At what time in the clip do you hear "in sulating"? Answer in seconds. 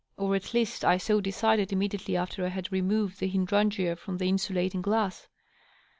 4.29-4.81